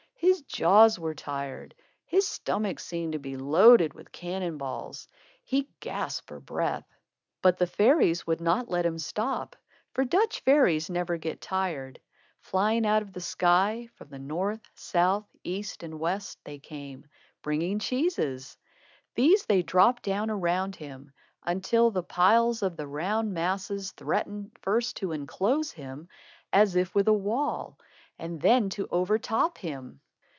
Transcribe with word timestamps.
His 0.33 0.43
jaws 0.43 0.99
were 0.99 1.15
tired. 1.15 1.73
His 2.05 2.27
stomach 2.27 2.79
seemed 2.79 3.13
to 3.13 3.19
be 3.19 3.35
loaded 3.37 3.95
with 3.95 4.11
cannon 4.11 4.57
balls. 4.57 5.07
He 5.43 5.67
gasped 5.79 6.27
for 6.27 6.39
breath. 6.39 6.85
But 7.41 7.57
the 7.57 7.65
fairies 7.65 8.27
would 8.27 8.39
not 8.39 8.69
let 8.69 8.85
him 8.85 8.99
stop, 8.99 9.55
for 9.93 10.05
Dutch 10.05 10.41
fairies 10.41 10.89
never 10.91 11.17
get 11.17 11.41
tired. 11.41 11.99
Flying 12.39 12.85
out 12.85 13.01
of 13.01 13.13
the 13.13 13.19
sky 13.19 13.89
from 13.95 14.09
the 14.09 14.19
north, 14.19 14.61
south, 14.75 15.25
east 15.43 15.81
and 15.81 15.99
west 15.99 16.37
they 16.43 16.59
came, 16.59 17.07
bringing 17.41 17.79
cheeses. 17.79 18.57
These 19.15 19.45
they 19.47 19.63
dropped 19.63 20.03
down 20.03 20.29
around 20.29 20.75
him, 20.75 21.11
until 21.43 21.89
the 21.89 22.03
piles 22.03 22.61
of 22.61 22.77
the 22.77 22.87
round 22.87 23.33
masses 23.33 23.91
threatened 23.93 24.51
first 24.61 24.97
to 24.97 25.13
enclose 25.13 25.71
him 25.71 26.07
as 26.53 26.75
with 26.93 27.07
a 27.07 27.13
wall, 27.13 27.79
and 28.19 28.39
then 28.39 28.69
to 28.71 28.87
overtop 28.91 29.57
him. 29.57 29.99